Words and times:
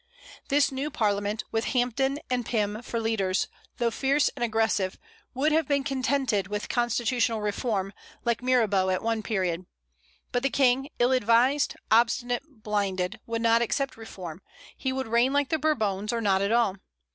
This 0.49 0.71
new 0.71 0.89
Parliament, 0.89 1.43
with 1.51 1.65
Hampden 1.75 2.17
and 2.27 2.43
Pym 2.43 2.81
for 2.81 2.99
leaders, 2.99 3.47
though 3.77 3.91
fierce 3.91 4.29
and 4.35 4.43
aggressive, 4.43 4.97
would 5.35 5.51
have 5.51 5.67
been 5.67 5.83
contented 5.83 6.47
with 6.47 6.69
constitutional 6.69 7.39
reform, 7.39 7.93
like 8.25 8.41
Mirabeau 8.41 8.89
at 8.89 9.03
one 9.03 9.21
period. 9.21 9.67
But 10.31 10.41
the 10.41 10.49
King, 10.49 10.89
ill 10.97 11.11
advised, 11.11 11.75
obstinate, 11.91 12.63
blinded, 12.63 13.19
would 13.27 13.43
not 13.43 13.61
accept 13.61 13.95
reform; 13.95 14.41
he 14.75 14.91
would 14.91 15.05
reign 15.07 15.33
like 15.33 15.49
the 15.49 15.59
Bourbons, 15.59 16.11
or 16.11 16.19
not 16.19 16.41
at 16.41 16.51
all. 16.51 16.77